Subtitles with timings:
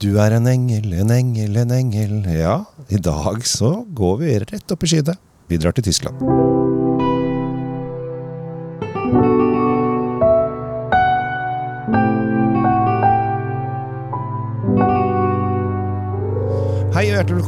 [0.00, 2.14] Du er en engel, en engel, en engel.
[2.32, 2.54] Ja,
[2.88, 5.18] i dag så går vi rett opp i skyene.
[5.52, 6.59] Vi drar til Tyskland.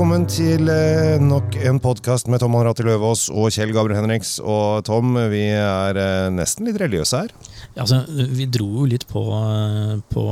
[0.03, 4.33] Velkommen til eh, nok en podkast med Tom Anrati Løvaas og Kjell Gabriel Henriks.
[4.43, 7.31] Og Tom, vi er eh, nesten litt religiøse her.
[7.77, 10.25] Ja, altså, vi dro jo litt på, eh, på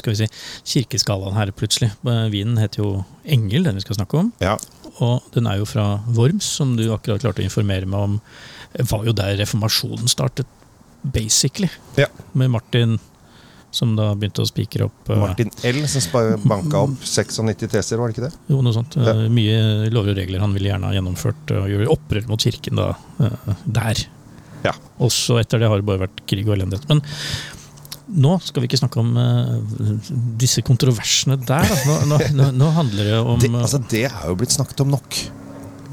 [0.00, 0.28] skal vi si,
[0.72, 1.92] kirkeskalaen her plutselig.
[2.02, 2.90] Vinen heter jo
[3.22, 4.34] Engel, den vi skal snakke om.
[4.42, 4.56] Ja,
[4.98, 5.86] Og den er jo fra
[6.18, 8.20] Worms, som du akkurat klarte å informere meg om.
[8.74, 10.50] Det var jo der reformasjonen startet,
[11.06, 11.70] basically.
[12.02, 12.10] Ja.
[12.34, 12.98] Med Martin,
[13.74, 15.80] som da begynte å spikre opp eh, Martin L.
[15.90, 18.32] som banka opp 96 teser, var det ikke det?
[18.52, 18.96] Jo, noe sånt.
[18.98, 19.14] Ja.
[19.14, 22.46] Eh, Mye lover og regler han ville gjerne ha gjennomført, eh, og gjøre opprør mot
[22.46, 22.92] kirken da,
[23.64, 24.04] der.
[24.64, 24.72] Ja.
[25.04, 26.88] Også etter det har det bare vært krig og elendighet.
[26.88, 27.02] Men
[28.24, 29.14] nå skal vi ikke snakke om
[30.40, 31.68] disse kontroversene der.
[31.88, 35.18] Nå, nå, nå, handler det om Det, altså, det er jo blitt snakket om nok.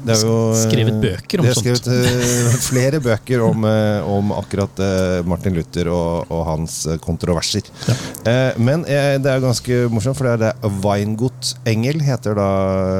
[0.02, 1.80] Det er jo, Skrevet bøker om det er sånt.
[1.82, 2.64] skrevet sånt.
[2.70, 7.62] flere bøker om, eh, om akkurat eh, Martin Luther og, og hans eh, kontroverser.
[7.88, 7.94] Ja.
[8.26, 12.48] Eh, men eh, det er ganske morsomt, for det er det Weingut Engel heter da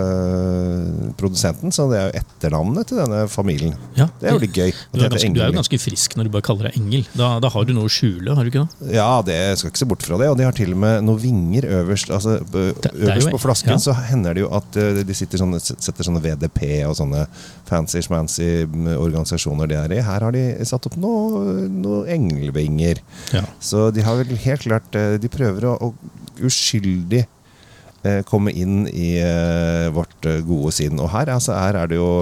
[0.07, 3.75] eh, produsenten, så det er jo etternavnet til denne familien.
[3.99, 4.71] ja, Det er jo litt gøy.
[4.93, 7.07] du er, ganske, du er jo ganske frisk når du bare kaller deg engel.
[7.19, 8.93] Da, da har du noe å skjule, har du ikke det?
[8.97, 10.31] Ja, det skal ikke se bort fra det.
[10.33, 12.13] Og de har til og med noen vinger øverst.
[12.15, 13.79] Altså, b- Det- det er øverst jo- på flasken ja.
[13.83, 17.25] så hender det jo at eh, de sitter sånne, setter sånne VDP og sånne
[17.69, 20.03] fancy schmancy mm, organisasjoner de er i.
[20.05, 23.01] Her har de satt opp noen noe englvinger.
[23.35, 23.45] Ja.
[23.63, 28.87] Så de har vel helt klart eh, De prøver å, å uskyldig eh, komme inn
[28.91, 31.01] i eh, vårt gode sinn.
[31.03, 32.13] Og her, altså, her er det jo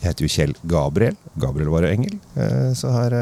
[0.00, 1.16] Jeg heter jo Kjell Gabriel.
[1.40, 2.18] Gabriel var jo engel.
[2.78, 3.14] Så her,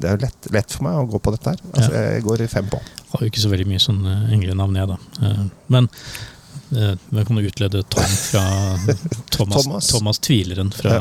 [0.00, 1.64] det er jo lett, lett for meg å gå på dette her.
[1.74, 2.80] Altså, Jeg går fem på.
[3.14, 5.34] Har jo ikke så veldig mye sånn eh, englenavn, jeg, da.
[5.70, 5.86] Men
[6.72, 8.44] eh, jeg kan jo utlede Tom fra
[9.34, 9.88] Thomas, Thomas.
[9.92, 10.18] Thomas.
[10.24, 10.94] Tvileren fra,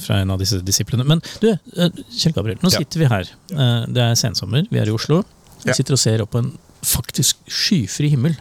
[0.00, 1.04] fra en av disse disiplene.
[1.06, 2.78] Men du, eh, Kjell Gabriel, nå Ja.
[2.78, 3.30] sitter vi her.
[3.52, 5.22] Eh, Det er sensommer, vi er i Oslo.
[5.64, 5.74] Vi Ja.
[5.74, 6.52] sitter og ser opp på en
[6.86, 8.36] faktisk skyfri himmel.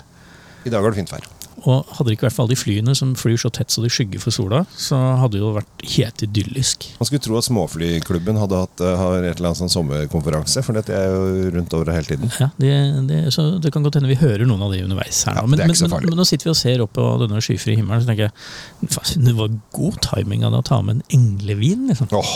[0.65, 1.25] I dag er det fint vær.
[1.65, 3.89] Og hadde det ikke vært for alle de flyene som flyr så tett så de
[3.89, 6.85] skygger for sola, så hadde det jo vært helt idyllisk.
[6.99, 10.77] Man skulle tro at Småflyklubben hadde hatt eh, har et eller annet sånn sommerkonferanse, for
[10.77, 12.31] dette er jo rundt over hele tiden.
[12.41, 12.71] Ja, det,
[13.09, 15.55] det, så det kan godt hende vi hører noen av de underveis her Ja, nå.
[15.55, 16.11] Men, så men, farlig.
[16.11, 19.25] men, men nå sitter vi og ser opp på denne skyfrie himmelen, så tenker jeg
[19.25, 21.89] det var god timing av det å ta med en englevin.
[21.89, 22.11] Liksom.
[22.13, 22.35] Åh,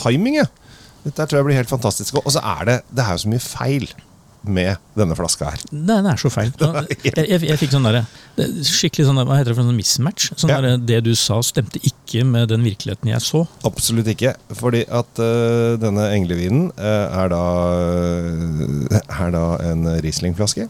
[0.00, 0.50] timing, ja!
[1.06, 2.18] Dette tror jeg blir helt fantastisk.
[2.24, 3.86] Og så er det Det er jo så mye feil
[4.48, 5.62] med denne flaska her.
[5.70, 6.52] Den er så feil.
[7.06, 8.02] Jeg, jeg, jeg fikk sånn der,
[8.66, 10.30] Skikkelig sånn Hva heter det for en mismatch?
[10.38, 10.58] Sånn Ja.
[10.60, 13.44] derre, det du sa, stemte ikke med den virkeligheten jeg så.
[13.66, 14.34] Absolutt ikke.
[14.56, 17.44] Fordi at uh, denne englevinen uh, er, da,
[18.90, 20.68] uh, er da en Riesling-flaske.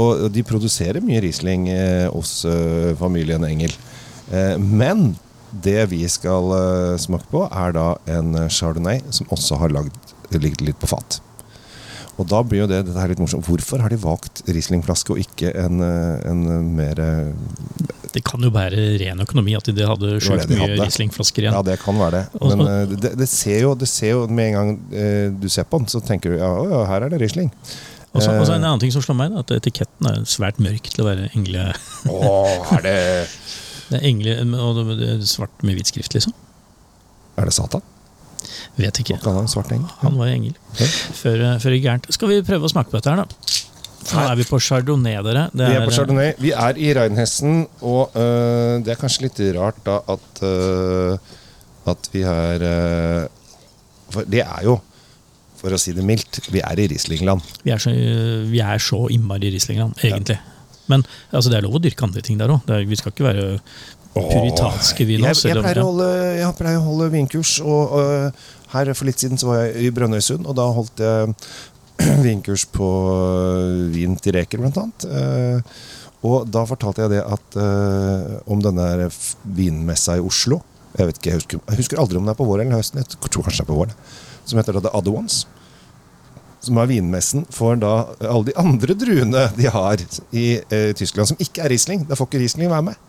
[0.00, 1.66] Og de produserer mye Riesling
[2.08, 2.30] hos
[2.96, 3.74] familien Engel.
[4.56, 5.10] Men
[5.52, 6.48] det vi skal
[6.96, 11.18] smake på, er da en chardonnay som også har lagd, ligget litt på fat.
[12.16, 13.44] Og da blir jo det dette her litt morsomt.
[13.44, 16.44] Hvorfor har de valgt Riesling-flaske og ikke en, øh, en
[16.76, 17.32] mer øh,
[18.14, 20.70] Det kan jo være ren økonomi at de hadde sjukt mye.
[20.80, 21.56] Riesling-flasker igjen.
[21.58, 22.22] Ja, det kan være det.
[22.40, 25.48] Men og- eh, det, det, ser jo, det ser jo med en gang eh, du
[25.52, 27.52] ser på den, så tenker du ja, ja her er det Riesling.
[28.16, 31.04] Og så en Eh, annen ting som slår meg, at etiketten er svært mørk til
[31.04, 31.66] å være engle...
[32.08, 32.96] Åh, er det
[33.90, 36.32] Det er engle og det er svart med hvit skrift, liksom.
[37.36, 37.84] Er det Satan?
[38.78, 39.18] Vet ikke.
[39.24, 39.86] Han engel?
[40.02, 40.56] Han var engel.
[40.78, 40.88] Ja.
[41.20, 42.10] Før, før det gikk gærent.
[42.14, 43.62] Skal vi prøve å smake på dette her, da?
[44.06, 45.46] Nå er vi på chardonnay, dere.
[45.50, 46.34] Det Vi er på Chardonnay.
[46.38, 51.32] Vi er i Reinhessen, og eh, det er kanskje litt rart da at eh,
[51.90, 53.26] At vi er eh,
[54.12, 54.76] For det er jo,
[55.58, 57.42] for å si det mildt, vi er i Rieslingland.
[57.64, 57.90] Vi er så,
[58.50, 60.38] vi er så innmari Rieslingland, egentlig.
[60.86, 61.02] Men
[61.32, 62.68] altså, det er lov å dyrke andre ting der òg.
[62.86, 63.46] Vi skal ikke være
[64.24, 65.28] puritanske, vi nå.
[65.30, 66.10] Jeg, jeg, pleier å holde,
[66.40, 69.92] jeg pleier å holde vinkurs, og øh, her for litt siden så var jeg i
[69.94, 71.34] Brønnøysund, og da holdt jeg
[72.26, 75.08] vinkurs på øh, vin til reker, blant annet.
[75.10, 75.76] Eh,
[76.26, 79.10] og da fortalte jeg det at uh, om denne
[79.56, 80.62] vinmessa i Oslo
[80.96, 83.02] Jeg vet ikke, jeg husker, jeg husker aldri om det er på våren eller høsten,
[83.02, 83.92] jeg tror kanskje det er på våren.
[84.48, 85.42] Som heter da The Other Ones.
[86.64, 87.92] Som er vinmessen for da
[88.24, 90.02] alle de andre druene de har
[90.32, 92.06] i eh, Tyskland, som ikke er Riesling.
[92.08, 93.05] Da får ikke Riesling være med.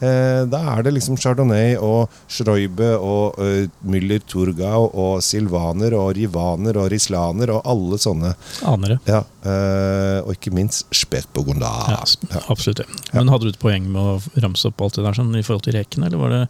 [0.00, 6.14] Eh, da er det liksom Chardonnay og Schreube og uh, Müller Turgau og Silvaner og
[6.16, 8.32] Rivaner og Rislaner og alle sånne.
[8.70, 8.96] Anere.
[9.08, 11.92] Ja, eh, og ikke minst Spätburgunder.
[11.92, 12.00] Ja,
[12.48, 12.80] absolutt.
[12.80, 13.18] Ja.
[13.18, 15.66] Men hadde du et poeng med å ramse opp alt det der sånn, i forhold
[15.68, 16.08] til rekene?
[16.08, 16.40] Eller var det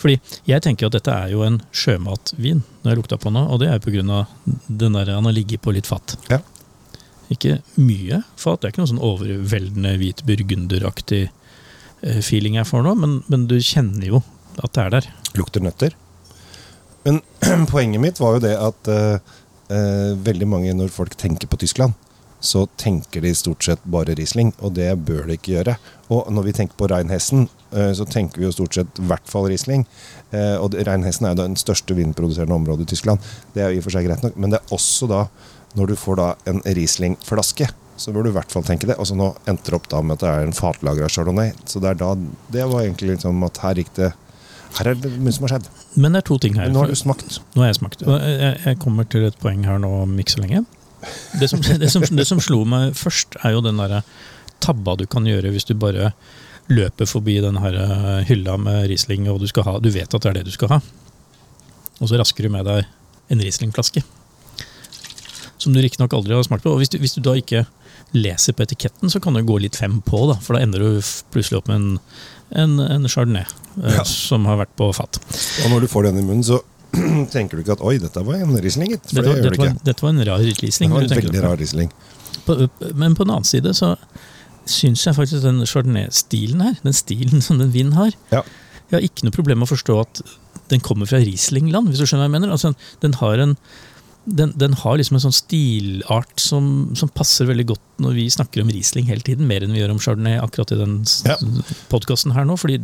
[0.00, 3.60] Fordi jeg tenker at dette er jo en sjømatvin, når jeg lukta på den, og
[3.62, 3.82] det er
[4.20, 4.30] av
[4.70, 6.14] den der han har ligget på litt fat.
[6.30, 6.38] Ja.
[7.30, 8.60] Ikke mye fat.
[8.60, 11.28] Det er ikke noe sånn overveldende hvit burgunderaktig
[12.24, 14.22] feeling jeg får nå, men, men du kjenner jo
[14.60, 15.08] at det er der.
[15.38, 15.96] Lukter nøtter.
[17.04, 17.20] Men
[17.72, 19.34] poenget mitt var jo det at eh,
[19.72, 21.96] eh, veldig mange, når folk tenker på Tyskland,
[22.40, 25.76] så tenker de stort sett bare Riesling, og det bør de ikke gjøre.
[26.12, 29.28] Og når vi tenker på Reinhessen, eh, så tenker vi jo stort sett i hvert
[29.28, 29.84] fall Riesling.
[30.32, 33.30] Eh, og Reinhessen er jo den største vinproduserende området i Tyskland.
[33.54, 35.26] Det er jo i og for seg greit nok, men det er også da,
[35.76, 37.68] når du får da en Riesling-flaske,
[38.00, 38.96] så bør du i hvert fall tenke det.
[39.00, 41.52] Og så nå endte det opp da med at det er en fatlagra chardonnay.
[41.68, 42.14] Så det er da,
[42.54, 44.12] det var egentlig liksom at her gikk det
[44.78, 45.70] Her er det mye som har skjedd.
[45.98, 46.68] Men det er to ting her.
[46.68, 47.40] Men nå har du smakt.
[47.56, 48.04] Nå har jeg smakt.
[48.06, 50.62] Og jeg, jeg kommer til et poeng her nå om ikke så lenge.
[51.40, 54.04] Det som, det, som, det som slo meg først, er jo den derre
[54.62, 56.12] tabba du kan gjøre hvis du bare
[56.70, 60.22] løper forbi den her eh, hylla med Riesling, og du skal ha Du vet at
[60.22, 60.80] det er det du skal ha.
[61.98, 62.86] Og så rasker du med deg
[63.30, 64.04] en Riesling-flaske.
[65.60, 66.72] Som du riktignok aldri har smakt på.
[66.72, 67.66] Og hvis du, hvis du da ikke
[68.16, 71.10] leser på etiketten, så kan det gå litt fem på, da, for da ender du
[71.34, 71.90] plutselig opp med en,
[72.62, 74.04] en, en chardonnay eh, Ja.
[74.08, 75.20] som har vært på fat.
[75.64, 76.62] Og når du får den i munnen, så
[77.34, 80.02] tenker du ikke at 'oi, dette var en Riesling', Dette, det dette, du var, dette
[80.02, 81.92] var en rar Det var en veldig rar Riesling.
[82.98, 83.92] Men på den annen side så
[84.70, 88.42] syns jeg faktisk den chardonnay-stilen her, den stilen som den vinen har Ja.
[88.90, 90.20] Jeg har ikke noe problem med å forstå at
[90.72, 92.50] den kommer fra Riesling-land, hvis du skjønner hva jeg mener.
[92.50, 92.72] Altså,
[93.02, 93.52] den har en
[94.36, 98.62] den, den har liksom en sånn stilart som, som passer veldig godt når vi snakker
[98.62, 100.98] om Riesling hele tiden, mer enn vi gjør om Chardonnay akkurat i den
[101.28, 101.36] Ja.
[101.92, 102.56] podkasten her nå.
[102.60, 102.78] fordi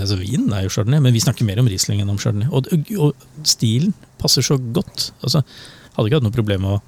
[0.00, 2.48] altså, Vinen er jo Chardonnay, men vi snakker mer om Riesling enn om Chardonnay.
[2.54, 2.68] Og,
[2.98, 5.10] og stilen passer så godt.
[5.22, 5.42] altså
[5.94, 6.82] Hadde ikke hatt noe problem med å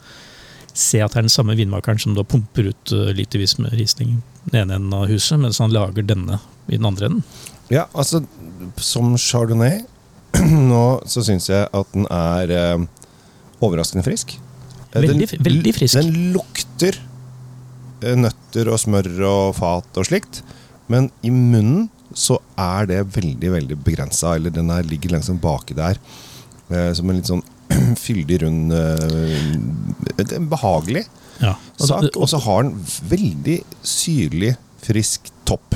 [0.76, 4.19] se at det er den samme vinmakeren som da pumper ut uh, litervis med Riesling
[4.50, 6.37] den ene enden av huset, mens han lager denne
[6.69, 7.23] i den andre enden.
[7.73, 8.20] Ja, altså,
[8.76, 9.81] som chardonnay
[10.70, 12.85] nå så syns jeg at den er eh,
[13.64, 14.37] overraskende frisk.
[14.93, 15.99] Eh, Veldig den, veldig frisk.
[15.99, 16.99] Den lukter
[18.03, 20.43] eh, nøtter og smør og fat og slikt,
[20.93, 24.37] men i munnen så er det veldig, veldig begrensa.
[24.38, 25.99] Eller den her ligger liksom baki der
[26.70, 27.43] eh, som en litt sånn
[28.06, 31.06] fyldig, rund eh, en Behagelig
[31.43, 31.56] Ja.
[31.76, 32.06] Sak.
[32.17, 32.79] Og så har den
[33.11, 34.55] veldig syrlig,
[34.87, 35.75] frisk topp.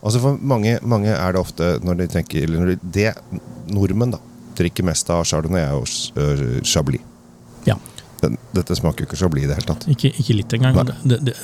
[0.00, 4.14] Altså For mange, mange er det ofte når de tenker eller når de, Det nordmenn
[4.14, 4.20] da
[4.56, 7.02] drikker mest av chardonnay, er jo chablis.
[7.66, 7.76] Ja.
[8.22, 9.84] Den, dette smaker jo ikke blid i det hele tatt.
[9.92, 10.78] Ikke, ikke litt engang.
[11.04, 11.34] Det, det,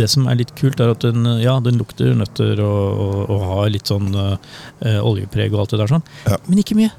[0.00, 3.44] det som er litt kult, er at den, ja, den lukter nøtter og, og, og
[3.50, 6.40] har litt sånn eh, oljepreg og alt det der sånn, Ja.
[6.48, 6.94] men ikke mye.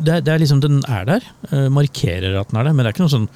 [0.00, 2.90] Det, det er liksom, Den er der, eh, markerer at den er der, men det
[2.90, 3.30] er ikke noe sånn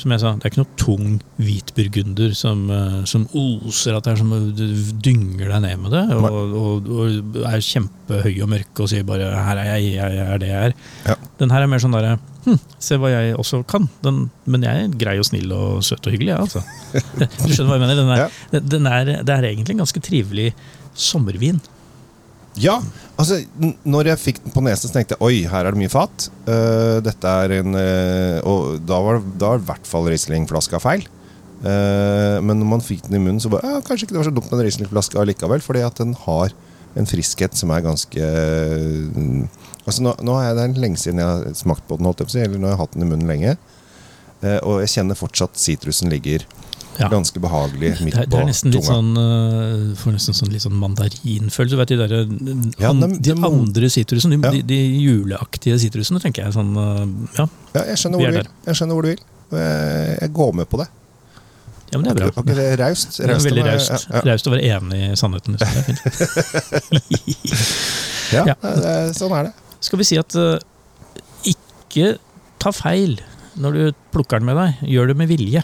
[0.00, 2.64] som jeg sa, det er ikke noe tung hvitburgunder som,
[3.06, 4.64] som oser at det er som du
[5.06, 9.28] dynger deg ned med det, og, og, og er kjempehøy og mørk og sier bare
[9.30, 10.74] 'her er jeg, jeg er det jeg er'.
[11.12, 11.14] Ja.
[11.38, 13.86] Den her er mer sånn derre hm, Se hva jeg også kan.
[14.04, 16.62] Den, men jeg er grei og snill og søt og hyggelig, jeg, altså.
[17.44, 18.00] Du skjønner hva jeg mener?
[18.00, 18.60] Den er, Ja.
[18.74, 20.50] den- er, det er egentlig en ganske trivelig
[20.94, 21.60] sommervin.
[22.54, 22.76] Ja,
[23.18, 23.40] altså
[23.82, 26.28] Når jeg fikk den på nesen, så tenkte jeg oi, her er det mye fat.
[26.46, 31.02] Uh, dette er en uh, Og da var, da var i hvert fall Riesling-flaska feil.
[31.64, 34.28] Uh, men når man fikk den i munnen, så bare ja, kanskje ikke det var
[34.28, 35.64] så dumt med en Riesling-flaske allikevel.
[35.66, 36.54] Fordi at den har
[36.96, 39.46] en friskhet som er ganske eh,
[39.86, 42.32] Altså Nå, nå er det lenge siden jeg har smakt på den, holdt jeg på
[42.32, 43.56] å si, eller nå har jeg hatt den i munnen lenge.
[44.40, 46.46] Eh, og jeg kjenner fortsatt sitrusen ligger
[46.96, 47.08] Ja.
[47.10, 48.94] ganske behagelig Det midt det på er nesten litt tunga.
[48.94, 51.76] sånn uh, Får nesten sånn litt sånn mandarinfølelse.
[51.80, 52.12] Vet de der,
[52.78, 54.52] Ja, an, dem- de dem- andre sitrusene, de, Ja.
[54.52, 56.52] de, de juleaktige sitrusene, tenker jeg.
[56.54, 57.02] Sånn, uh,
[57.36, 57.48] ja.
[57.74, 58.48] Ja, jeg skjønner hvor er du vil.
[58.66, 59.24] Jeg skjønner hvor du vil.
[60.22, 60.88] Jeg går med på det.
[61.92, 62.30] Ja, men det er bra.
[62.42, 64.08] Okay, det er Raust veldig raust.
[64.10, 65.58] Ja, å være enig i sannheten.
[65.60, 66.00] Det er fint.
[68.34, 68.56] Ja, Ja.
[68.82, 69.54] det er, sånn er det.
[69.84, 70.56] Skal vi si at uh,
[71.46, 72.14] ikke
[72.62, 73.18] ta feil
[73.60, 73.82] når du
[74.14, 74.84] plukker den med deg.
[74.90, 75.62] Gjør det med vilje.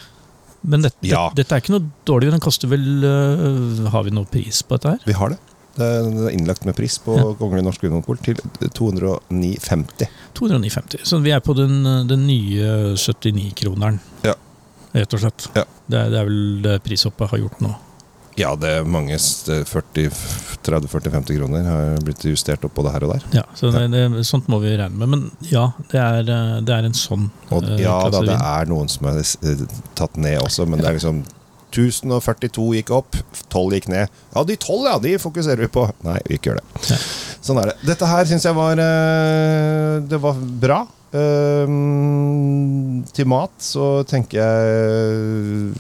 [0.61, 1.31] Men dette, Ja.
[1.35, 2.31] dette, er ikke noe dårlig.
[2.35, 5.09] Den koster vel uh, Har vi noe pris på dette her?
[5.09, 5.41] Vi har det.
[5.81, 7.25] Det er innlagt med pris på Ja.
[7.39, 10.11] Kongelig norsk vinmonopol til 209,50.
[10.37, 11.05] 209,50.
[11.09, 14.01] Så vi er på den, den nye 79-kroneren.
[14.27, 14.35] Ja.
[14.95, 15.47] Rett og slett.
[15.55, 15.65] Ja.
[15.87, 17.71] Det, er, det er vel det prishoppet har gjort nå.
[18.39, 20.09] Ja, det er mange s- det er 40,
[20.65, 23.25] 30-40-50 kroner har blitt justert opp på det her og der.
[23.41, 25.11] Ja, så det, det, Sånt må vi regne med.
[25.13, 26.23] Men ja, det er,
[26.65, 29.65] det er en sånn Og eh, ja da, det er noen som er eh,
[29.99, 31.21] tatt ned også, men det er liksom
[31.71, 33.19] 1042 gikk opp,
[33.53, 34.09] 12 gikk ned.
[34.35, 35.85] Ja, de 12, ja, de fokuserer vi på.
[36.07, 36.87] Nei, vi ikke gjør det.
[36.95, 36.99] Ja.
[37.45, 37.77] Sånn er det.
[37.93, 40.81] Dette her syns jeg var eh, Det var bra.
[41.13, 45.73] Ehm, til mat så tenker jeg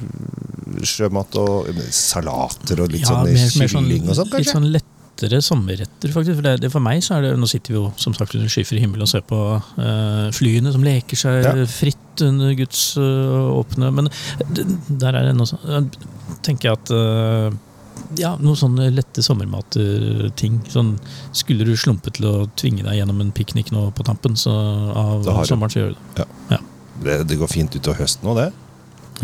[0.86, 4.38] sjømat og salater og litt Ja, sånn mer- mer sånn- og sånt, kanskje?
[4.40, 6.34] Litt sånn lettere sommerretter, faktisk.
[6.38, 8.48] For det, det for meg så er det Nå sitter vi jo som sagt under
[8.48, 9.38] skyfri himmel og ser på
[9.78, 11.66] uh, flyene som leker seg Ja.
[11.66, 14.08] fritt under Guds uh, åpne Men
[14.98, 15.90] der er det noe sånn
[16.42, 17.50] Tenker jeg at øh,
[18.18, 20.60] ja, noen sånne lette sommermatting.
[20.70, 20.94] Sånn,
[21.36, 24.54] skulle du slumpe til å tvinge deg gjennom en piknik nå på tampen så
[24.96, 26.62] av sommeren, så gjør du det.
[27.00, 28.48] Det, det går fint utover høsten òg, det.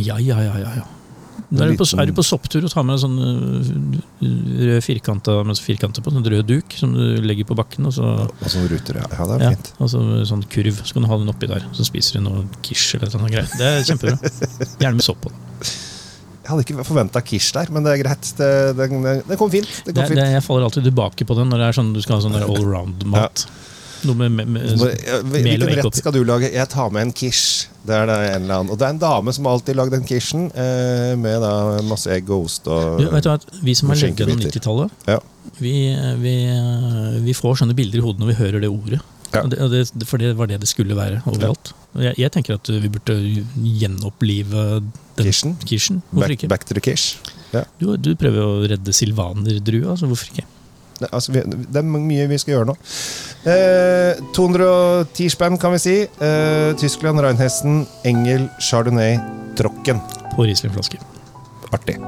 [0.01, 0.61] Ja, ja, ja.
[0.61, 0.87] ja, ja.
[1.47, 3.99] Det er du, på, er du på sopptur og tar med sånn øh,
[4.67, 8.15] rød firkanta med firkanter på, sånn rød duk som du legger på bakken, og så,
[8.27, 9.07] Og sånne ruter, ja.
[9.13, 9.71] ja det er ja, fint.
[9.79, 11.69] og så sånn kurv, så kan du ha den oppi der.
[11.77, 13.53] Så spiser du noe quiche eller noe greier.
[13.55, 14.33] Det er kjempebra.
[14.83, 15.35] Gjerne med sopp på.
[16.47, 18.29] Jeg hadde ikke forventa quiche der, men det er greit.
[18.39, 19.67] Det, det, det kom fint.
[19.83, 20.21] Det kom det, fint.
[20.31, 22.63] jeg faller alltid tilbake på den når det er sånn, du skal ha sånn allround-mat.
[22.63, 23.47] around-mat.
[24.07, 26.53] Noe med, med, med ja, Hvilken rett skal du lage?
[26.55, 27.67] Jeg tar med en quiche.
[27.87, 28.71] Det er det en eller annen.
[28.71, 32.13] Og det er en dame som alltid har lagd den quichen eh, med da masse
[32.15, 35.19] egg og ost og Du, vet du hva, Vi som har levd gjennom 90-tallet, Ja.
[35.59, 35.75] vi,
[36.23, 36.37] vi,
[37.27, 39.03] vi får sånne bilder i hodet når vi hører det ordet.
[39.35, 39.43] Ja.
[39.43, 41.73] Og det, og det, for det var det det skulle være overalt.
[41.99, 43.17] Jeg, jeg tenker at vi burde
[43.57, 44.67] gjenopplive
[45.19, 45.57] den.
[46.11, 46.49] Hvorfor Back, ikke?
[46.49, 47.19] back to the kish.
[47.55, 47.65] Ja.
[47.81, 50.47] Du, du prøver å redde silvanerdrua, så hvorfor ikke?
[50.97, 52.77] Det, altså, det er mye vi skal gjøre nå.
[53.53, 55.97] Eh, 210 spenn, kan vi si.
[56.05, 59.19] Eh, Tyskland, Reinhesten, Engel, Chardonnay,
[59.59, 60.01] Trocken.
[60.37, 61.03] På Riesling-flaske.
[61.73, 62.01] Artig.